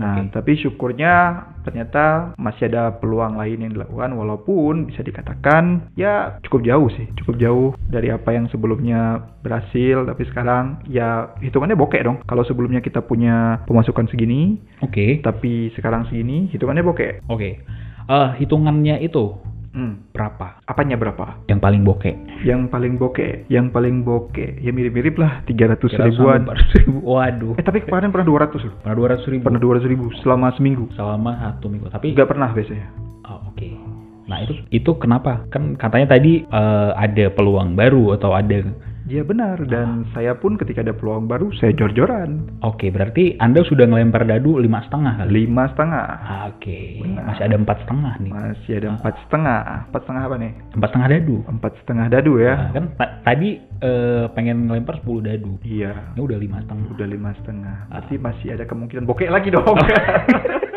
Nah, 0.00 0.24
Oke. 0.24 0.32
tapi 0.32 0.56
syukurnya 0.56 1.12
ternyata 1.62 2.36
masih 2.36 2.70
ada 2.72 2.96
peluang 2.96 3.36
lain 3.36 3.64
yang 3.64 3.72
dilakukan 3.76 4.16
walaupun 4.16 4.88
bisa 4.88 5.04
dikatakan 5.04 5.92
ya 5.94 6.40
cukup 6.46 6.60
jauh 6.66 6.88
sih, 6.92 7.06
cukup 7.20 7.34
jauh 7.40 7.68
dari 7.88 8.08
apa 8.12 8.32
yang 8.32 8.46
sebelumnya 8.48 9.24
berhasil 9.40 10.04
tapi 10.06 10.22
sekarang 10.30 10.80
ya 10.88 11.32
hitungannya 11.40 11.76
bokek 11.76 12.04
dong. 12.04 12.18
Kalau 12.24 12.44
sebelumnya 12.46 12.80
kita 12.84 13.04
punya 13.04 13.64
pemasukan 13.64 14.08
segini 14.08 14.60
Oke. 14.84 15.20
tapi 15.24 15.72
sekarang 15.76 16.08
segini 16.08 16.48
hitungannya 16.52 16.84
bokek. 16.84 17.24
Oke. 17.28 17.60
Eh, 18.10 18.30
hitungannya 18.42 18.98
itu 19.06 19.38
Hmm, 19.70 20.02
berapa? 20.10 20.58
apanya 20.66 20.98
berapa? 20.98 21.46
Yang 21.46 21.60
paling 21.62 21.82
bokeh? 21.86 22.14
Yang 22.42 22.62
paling 22.74 22.98
bokek, 22.98 23.46
yang 23.46 23.70
paling 23.70 24.02
bokek 24.02 24.58
ya 24.58 24.74
mirip-mirip 24.74 25.14
lah 25.14 25.46
300 25.46 25.78
Kira 25.94 26.10
ribuan. 26.10 26.42
sampai 26.42 26.58
400 26.58 26.78
ribu. 26.82 26.98
Waduh. 27.06 27.52
Eh 27.54 27.64
tapi 27.64 27.78
kemarin 27.86 28.10
pernah 28.10 28.26
200 28.26 28.66
loh. 28.66 28.74
Pernah 28.82 28.96
200 28.98 29.30
ribu. 29.30 29.42
Pernah 29.46 29.60
200 29.62 29.86
ribu 29.86 30.06
selama 30.26 30.46
seminggu. 30.58 30.84
Selama 30.98 31.30
satu 31.38 31.70
minggu. 31.70 31.86
Tapi 31.86 32.06
Nggak 32.18 32.28
pernah 32.34 32.50
biasanya. 32.50 32.86
Oh, 33.30 33.38
oke. 33.46 33.68
Nah 34.26 34.38
itu 34.42 34.52
itu 34.74 34.90
kenapa? 34.98 35.46
Kan 35.54 35.78
katanya 35.78 36.18
tadi 36.18 36.42
eh, 36.42 36.90
ada 36.98 37.24
peluang 37.30 37.78
baru 37.78 38.18
atau 38.18 38.34
ada. 38.34 38.66
Iya 39.10 39.26
benar 39.26 39.58
dan 39.66 40.06
saya 40.08 40.32
pun 40.32 40.54
ketika 40.54 40.80
ada 40.80 40.94
peluang 40.94 41.26
baru 41.26 41.50
saya 41.52 41.74
jor-joran 41.74 42.46
Oke, 42.62 42.88
berarti 42.88 43.34
anda 43.36 43.58
sudah 43.60 43.82
ngelempar 43.84 44.22
dadu 44.22 44.54
lima 44.56 44.78
setengah 44.80 45.18
kali. 45.18 45.30
lima 45.42 45.66
setengah 45.66 46.04
Ah, 46.22 46.42
Oke, 46.48 47.02
Benar. 47.02 47.26
masih 47.26 47.42
ada 47.42 47.56
empat 47.56 47.76
setengah 47.82 48.12
nih. 48.16 48.30
masih 48.30 48.72
ada 48.76 48.88
empat 48.92 49.14
setengah 49.20 49.58
empat 49.84 50.00
setengah 50.00 50.22
apa 50.22 50.36
nih 50.38 50.52
Empat 50.70 50.88
setengah 50.88 51.08
dadu. 51.10 51.36
empat 51.44 51.72
setengah 51.76 52.06
dadu 52.08 52.32
ya 52.38 52.54
Nah, 52.54 52.70
kan 52.70 52.84
ta- 52.94 53.14
tadi 53.24 53.50
eh, 53.80 54.24
pengen 54.30 54.56
ngelempar 54.64 55.02
10 55.02 55.18
dadu. 55.20 55.52
iya 55.60 56.14
Ini 56.14 56.20
udah 56.20 56.38
lima 56.38 56.56
setengah. 56.60 56.86
udah 56.88 57.06
lima 57.08 57.30
setengah 57.34 57.76
Ah. 57.82 57.98
berarti 57.98 58.14
masih 58.16 58.48
ada 58.52 58.64
kemungkinan 58.64 59.04
bokek 59.04 59.26
lagi 59.28 59.50
dong 59.50 59.66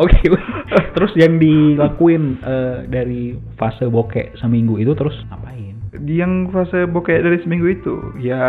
Oke, 0.00 0.18
terus 0.96 1.12
yang 1.18 1.36
dilakuin 1.36 2.40
eh, 2.40 2.76
dari 2.88 3.36
fase 3.60 3.88
bokeh 3.88 4.36
seminggu 4.40 4.80
itu 4.80 4.92
terus 4.96 5.14
ngapain? 5.28 5.72
yang 6.08 6.48
fase 6.50 6.88
bokek 6.88 7.20
dari 7.20 7.38
seminggu 7.44 7.68
itu 7.68 7.94
ya 8.18 8.42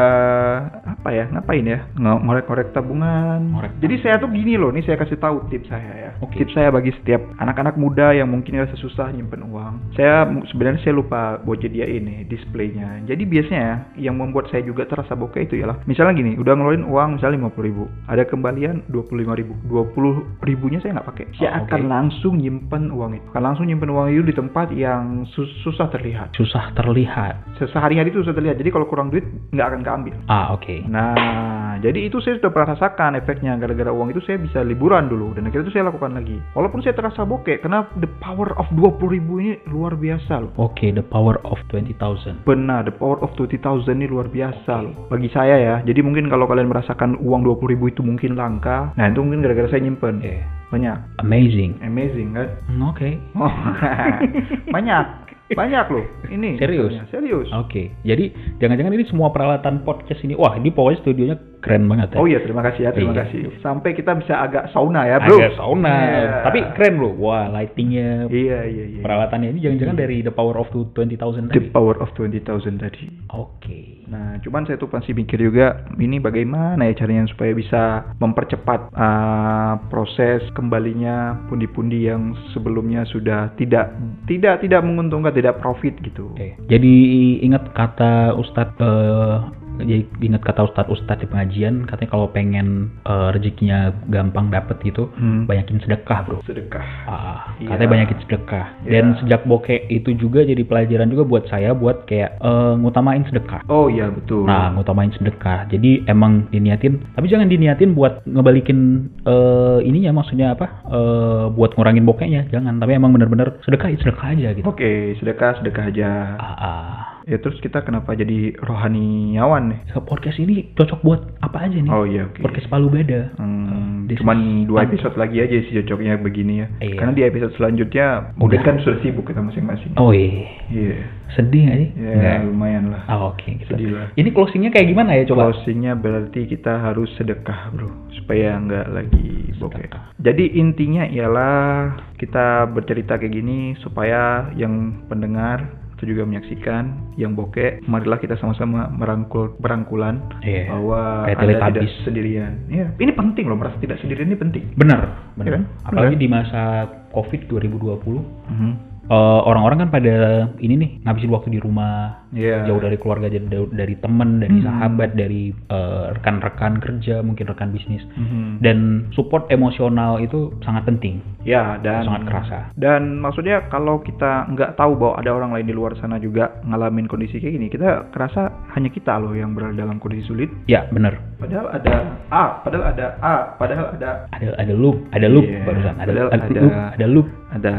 apa 1.04 1.12
ya 1.12 1.28
ngapain 1.28 1.68
ya 1.68 1.84
Ngo- 1.94 2.24
ngorek-ngorek 2.24 2.72
tabungan 2.72 3.52
Ngorek 3.52 3.76
jadi 3.78 3.96
saya 4.00 4.16
tuh 4.18 4.32
gini 4.32 4.56
loh 4.56 4.72
ini 4.72 4.80
saya 4.82 4.96
kasih 4.96 5.20
tahu 5.20 5.44
tips 5.48 5.68
saya 5.68 5.92
ya 5.94 6.12
Oke. 6.18 6.40
tips 6.40 6.56
saya 6.56 6.72
bagi 6.72 6.96
setiap 6.96 7.20
anak-anak 7.36 7.76
muda 7.76 8.16
yang 8.16 8.32
mungkin 8.32 8.56
rasa 8.56 8.80
susah 8.80 9.12
nyimpen 9.12 9.44
uang 9.44 9.92
saya 9.94 10.24
sebenarnya 10.48 10.80
saya 10.80 10.96
lupa 10.96 11.38
buat 11.38 11.60
jadi 11.60 11.92
ini 11.92 12.24
displaynya 12.24 13.04
jadi 13.04 13.20
biasanya 13.20 13.70
yang 13.96 14.16
membuat 14.16 14.48
saya 14.48 14.64
juga 14.64 14.88
terasa 14.88 15.12
bokeh 15.12 15.44
itu 15.44 15.60
ialah 15.60 15.84
misalnya 15.84 16.16
gini 16.16 16.40
udah 16.40 16.56
ngeluarin 16.56 16.88
uang 16.88 17.20
misalnya 17.20 17.52
50 17.52 17.68
ribu 17.68 17.84
ada 18.08 18.24
kembalian 18.24 18.88
25 18.88 19.12
ribu 19.36 19.54
20 19.68 20.40
ribunya 20.42 20.80
saya 20.80 20.96
nggak 20.96 21.10
pakai 21.10 21.26
saya 21.34 21.52
Oh, 21.54 21.60
oke. 21.60 21.68
akan 21.68 21.82
langsung 21.86 22.34
nyimpen 22.38 22.88
uang 22.90 23.12
itu 23.14 23.28
akan 23.30 23.44
langsung 23.44 23.66
nyimpen 23.68 23.92
uang 23.92 24.08
itu 24.08 24.24
di 24.24 24.32
tempat 24.32 24.72
yang 24.72 25.28
sus- 25.28 25.52
susah 25.62 25.92
terlihat 25.92 26.32
Susah 26.34 26.72
terlihat. 26.72 27.36
sehari-hari 27.64 28.10
itu 28.10 28.22
sudah 28.22 28.36
terlihat. 28.36 28.60
Jadi 28.60 28.70
kalau 28.70 28.86
kurang 28.86 29.08
duit 29.08 29.24
nggak 29.50 29.66
akan 29.66 29.82
keambil. 29.82 30.14
Ah, 30.26 30.52
oke. 30.52 30.84
Nah, 30.94 31.82
jadi 31.82 32.06
itu 32.06 32.22
saya 32.22 32.38
sudah 32.38 32.54
pernah 32.54 32.78
rasakan 32.78 33.18
efeknya. 33.18 33.58
Gara-gara 33.58 33.90
uang 33.90 34.14
itu 34.14 34.22
saya 34.22 34.38
bisa 34.38 34.62
liburan 34.62 35.10
dulu 35.10 35.34
dan 35.34 35.50
akhirnya 35.50 35.66
itu 35.66 35.74
saya 35.74 35.90
lakukan 35.90 36.14
lagi. 36.14 36.38
Walaupun 36.54 36.86
saya 36.86 36.94
terasa 36.94 37.26
bokeh, 37.26 37.66
karena 37.66 37.90
the 37.98 38.10
power 38.22 38.54
of 38.62 38.70
20 38.78 39.02
ribu 39.10 39.42
ini 39.42 39.58
luar 39.74 39.98
biasa 39.98 40.46
loh. 40.46 40.54
Oke, 40.62 40.94
the 40.94 41.02
power 41.02 41.42
of 41.50 41.58
20,000. 41.74 42.46
Benar, 42.46 42.86
the 42.86 42.94
power 42.94 43.18
of 43.26 43.34
20.000 43.34 43.58
ini 43.98 44.06
luar 44.06 44.30
biasa 44.30 44.74
loh. 44.86 45.10
Bagi 45.10 45.34
saya 45.34 45.58
ya. 45.58 45.76
Jadi 45.82 46.06
mungkin 46.06 46.30
kalau 46.30 46.46
kalian 46.46 46.70
merasakan 46.70 47.18
uang 47.18 47.42
20 47.42 47.74
ribu 47.74 47.90
itu 47.90 48.06
mungkin 48.06 48.38
langka, 48.38 48.94
nah 48.94 49.10
itu 49.10 49.26
mungkin 49.26 49.42
gara-gara 49.42 49.74
saya 49.74 49.82
nyimpen. 49.82 50.22
Oke. 50.22 50.38
Banyak. 50.74 51.22
Amazing. 51.22 51.78
Amazing 51.86 52.34
kan? 52.34 52.50
Hmm, 52.66 52.82
Oke. 52.90 53.22
Oh, 53.38 53.46
banyak. 54.76 55.06
Banyak 55.56 55.86
loh. 55.90 56.06
Ini. 56.30 56.58
Serius? 56.60 56.92
Serius. 57.10 57.48
Oke. 57.54 57.94
Jadi 58.04 58.30
jangan-jangan 58.60 58.94
ini 58.94 59.06
semua 59.08 59.30
peralatan 59.30 59.86
podcast 59.86 60.22
ini. 60.26 60.34
Wah, 60.34 60.58
ini 60.58 60.74
pokoknya 60.74 61.00
studionya 61.06 61.38
keren 61.64 61.88
banget 61.88 62.12
ya. 62.12 62.18
Oh 62.20 62.28
iya, 62.28 62.44
terima 62.44 62.60
kasih 62.60 62.82
ya, 62.84 62.92
terima 62.92 63.16
Iya. 63.16 63.24
kasih. 63.24 63.42
Sampai 63.64 63.96
kita 63.96 64.12
bisa 64.14 64.36
agak 64.36 64.68
sauna 64.70 65.08
ya, 65.08 65.24
bro. 65.24 65.40
Agak 65.40 65.56
sauna. 65.56 65.96
Iya. 65.96 66.28
Tapi 66.44 66.60
keren 66.76 66.96
loh. 67.00 67.14
Wah, 67.16 67.48
lightingnya, 67.48 68.28
Iya, 68.28 68.60
iya, 68.68 68.86
iya. 68.92 69.02
peralatannya 69.02 69.56
ini 69.56 69.64
jangan-jangan 69.64 69.96
dari 69.96 70.20
the 70.20 70.30
power 70.30 70.60
of 70.60 70.68
20,000 70.70 71.16
The 71.48 71.64
tadi. 71.64 71.72
power 71.72 71.96
of 71.98 72.12
20.000 72.14 72.76
tadi. 72.78 73.08
Oke. 73.32 74.04
Nah, 74.04 74.38
cuman 74.44 74.68
saya 74.68 74.76
tuh 74.76 74.92
pasti 74.92 75.16
mikir 75.16 75.40
juga 75.40 75.88
ini 75.96 76.20
bagaimana 76.20 76.86
ya 76.86 76.94
caranya 76.94 77.24
supaya 77.26 77.56
bisa 77.56 77.82
mempercepat 78.20 78.92
uh, 78.92 79.80
proses 79.88 80.44
kembalinya 80.54 81.40
pundi-pundi 81.48 82.06
yang 82.06 82.36
sebelumnya 82.52 83.08
sudah 83.08 83.56
tidak 83.56 83.96
tidak 84.28 84.60
tidak 84.60 84.84
menguntungkan, 84.84 85.32
tidak 85.32 85.58
profit 85.58 85.96
gitu. 86.04 86.30
Oke. 86.36 86.60
Jadi 86.68 86.96
ingat 87.42 87.72
kata 87.72 88.36
Ustadz 88.36 88.76
eh, 88.78 89.38
jadi 89.80 90.06
ingat 90.22 90.42
kata 90.42 90.66
Ustadz 90.66 90.92
Ustadz 90.92 91.22
di 91.22 91.28
pengajian 91.28 91.86
katanya 91.86 92.10
kalau 92.12 92.28
pengen 92.28 92.94
eh, 93.04 93.30
rezekinya 93.32 93.90
gampang 94.08 94.50
dapet 94.50 94.78
gitu 94.82 95.10
Hmm. 95.14 95.46
banyakin 95.46 95.80
sedekah 95.80 96.20
bro. 96.24 96.40
Sedekah. 96.44 96.86
Ah, 97.06 97.40
Iya. 97.58 97.70
katanya 97.70 97.90
banyakin 97.92 98.18
sedekah. 98.22 98.66
Iya. 98.84 98.92
Dan 98.92 99.06
sejak 99.20 99.42
bokeh 99.44 99.88
itu 99.88 100.14
juga 100.14 100.42
jadi 100.42 100.62
pelajaran 100.62 101.10
juga 101.10 101.24
buat 101.24 101.44
saya 101.48 101.74
buat 101.74 102.06
kayak 102.06 102.38
eh, 102.38 102.74
ngutamain 102.78 103.24
sedekah. 103.26 103.62
Oh 103.68 103.88
iya 103.88 104.10
betul. 104.10 104.46
Nah, 104.46 104.74
ngutamain 104.74 105.12
sedekah. 105.12 105.66
Jadi 105.68 106.06
emang 106.06 106.48
diniatin, 106.50 107.02
tapi 107.14 107.28
jangan 107.28 107.48
diniatin 107.48 107.94
buat 107.94 108.22
ngebalikin 108.24 108.80
eh 109.24 109.80
ininya 109.82 110.16
maksudnya 110.16 110.54
apa? 110.54 110.84
Eh 110.88 111.46
buat 111.52 111.74
ngurangin 111.74 112.04
bokehnya, 112.04 112.50
jangan. 112.50 112.78
Tapi 112.78 112.94
emang 112.94 113.14
bener-bener 113.14 113.58
sedekah, 113.64 113.90
sedekah 113.98 114.28
aja 114.34 114.50
gitu. 114.54 114.66
Oke, 114.66 115.16
sedekah 115.18 115.60
sedekah 115.60 115.90
aja. 115.90 116.10
Ah, 116.38 116.54
ah. 116.58 117.13
Ya 117.24 117.40
terus 117.40 117.56
kita 117.64 117.80
kenapa 117.88 118.12
jadi 118.20 118.52
rohaniawan 118.60 119.72
nih? 119.72 119.80
Podcast 120.04 120.38
ini 120.44 120.76
cocok 120.76 121.00
buat 121.08 121.22
apa 121.40 121.68
aja 121.68 121.80
nih? 121.80 121.92
Oh 121.92 122.04
iya 122.04 122.28
oke. 122.28 122.44
Podcast 122.44 122.68
palu 122.68 122.92
beda. 122.92 123.32
Hmm, 123.40 124.12
This 124.12 124.20
cuman 124.20 124.68
dua 124.68 124.84
episode 124.84 125.16
lagi 125.16 125.40
aja 125.40 125.56
sih 125.64 125.80
cocoknya 125.84 126.20
begini 126.20 126.54
ya. 126.60 126.68
Iya. 126.84 127.00
Karena 127.00 127.14
di 127.16 127.24
episode 127.24 127.56
selanjutnya 127.56 128.36
mungkin 128.36 128.60
kan 128.60 128.76
sudah 128.84 129.00
sibuk 129.00 129.24
kita 129.32 129.40
masing-masing. 129.40 129.96
Oh 129.96 130.12
iya. 130.12 130.52
Iya. 130.68 131.00
Sedih 131.34 131.62
gak 131.66 131.78
sih? 131.80 131.90
Ya 131.98 132.14
Nggak. 132.14 132.40
lumayan 132.52 132.86
lah. 132.92 133.02
Ah, 133.08 133.32
oke 133.32 133.48
gitu. 133.48 133.72
Sedih 133.72 133.90
lah. 133.96 134.12
Ini 134.20 134.30
closingnya 134.36 134.70
kayak 134.76 134.88
gimana 134.92 135.16
ya 135.16 135.24
coba? 135.24 135.50
Closingnya 135.50 135.96
berarti 135.96 136.46
kita 136.46 136.74
harus 136.84 137.08
sedekah 137.16 137.72
bro 137.72 137.90
supaya 138.20 138.60
nggak 138.60 138.88
lagi 138.92 139.56
bokeh. 139.58 139.88
Jadi 140.20 140.60
intinya 140.60 141.08
ialah 141.08 141.96
kita 142.20 142.68
bercerita 142.70 143.16
kayak 143.16 143.32
gini 143.34 143.74
supaya 143.80 144.52
yang 144.60 145.04
pendengar 145.08 145.83
atau 145.94 146.06
juga 146.06 146.24
menyaksikan 146.24 146.84
yang 147.16 147.34
bokeh, 147.34 147.86
marilah 147.86 148.18
kita 148.18 148.34
sama-sama 148.36 148.90
merangkul 148.90 149.54
berangkulan 149.58 150.20
Iya. 150.42 150.70
bahwa 150.70 151.00
Kayak 151.26 151.38
anda 151.38 151.54
tidak 151.70 151.84
sendirian. 152.04 152.52
Iya, 152.68 152.88
ini 152.98 153.12
penting 153.12 153.46
loh 153.46 153.56
merasa 153.56 153.78
tidak 153.78 153.98
sendirian 154.00 154.28
ini 154.28 154.36
penting. 154.36 154.64
Bener, 154.74 155.00
Iya 155.00 155.38
bener. 155.38 155.52
kan? 155.54 155.64
Apalagi 155.86 156.16
Bener. 156.16 156.22
di 156.22 156.28
masa 156.28 156.62
COVID 157.10 157.42
2020, 157.48 158.20
Mhm. 158.50 158.93
Eh, 159.04 159.40
orang-orang 159.44 159.84
kan 159.84 159.90
pada 159.92 160.16
ini 160.58 160.74
nih 160.76 160.90
ngabisin 161.04 161.30
waktu 161.30 161.50
di 161.50 161.60
rumah, 161.60 162.24
Iya. 162.34 162.66
jauh 162.66 162.82
dari 162.82 162.98
keluarga, 162.98 163.30
jauh 163.30 163.70
dari 163.70 163.94
teman, 163.98 164.40
dari 164.40 164.58
Hmm. 164.58 164.66
sahabat, 164.66 165.14
dari 165.14 165.52
eh, 165.52 166.06
rekan-rekan 166.14 166.80
kerja, 166.80 167.20
mungkin 167.20 167.46
rekan 167.46 167.70
bisnis. 167.70 168.02
Mhm. 168.14 168.60
Dan 168.60 168.78
support 169.12 169.48
emosional 169.48 170.18
itu 170.18 170.56
sangat 170.62 170.84
penting. 170.84 171.20
Ya, 171.44 171.76
dan 171.78 172.08
Sangat 172.08 172.24
kerasa. 172.26 172.58
Dan 172.74 173.20
maksudnya 173.20 173.68
kalau 173.68 174.00
kita 174.00 174.48
nggak 174.50 174.76
tahu 174.76 174.96
bahwa 174.96 175.20
ada 175.20 175.30
orang 175.30 175.52
lain 175.52 175.68
di 175.68 175.76
luar 175.76 175.92
sana 175.96 176.16
juga 176.16 176.64
ngalamin 176.64 177.06
kondisi 177.06 177.38
kayak 177.38 177.54
gini, 177.54 177.68
kita 177.68 178.08
kerasa 178.10 178.48
hanya 178.72 178.88
kita 178.88 179.20
loh 179.20 179.36
yang 179.36 179.52
berada 179.52 179.76
dalam 179.76 180.00
kondisi 180.00 180.24
sulit. 180.24 180.48
Ya, 180.66 180.88
bener. 180.88 181.20
Padahal 181.38 181.68
ada 181.70 181.94
A, 182.30 182.44
padahal 182.64 182.86
ada 182.90 183.06
A, 183.20 183.36
padahal 183.58 183.88
ada 183.92 184.10
Ada 184.32 184.56
ada 184.56 184.74
loop, 184.74 185.04
ada 185.12 185.28
loop 185.28 185.44
Iya, 185.44 185.60
barusan. 185.68 185.96
Ada, 185.96 186.08
padahal 186.08 186.30
ada, 186.30 186.38
ada- 186.40 186.48
loop, 186.56 186.74
ada 186.96 187.06
loop. 187.06 187.28
ada 187.52 187.74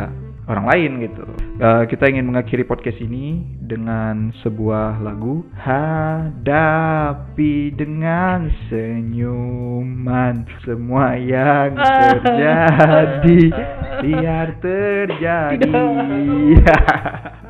orang 0.49 0.67
lain 0.69 0.91
gitu. 1.09 1.25
Eh, 1.61 1.85
kita 1.89 2.09
ingin 2.11 2.27
mengakhiri 2.29 2.65
podcast 2.69 3.01
ini 3.01 3.41
dengan 3.65 4.33
sebuah 4.45 5.01
lagu 5.01 5.45
Hadapi 5.57 7.73
dengan 7.73 8.53
senyuman 8.69 10.45
semua 10.65 11.17
yang 11.17 11.73
terjadi 11.81 13.43
biar 14.05 14.49
terjadi. 14.61 15.73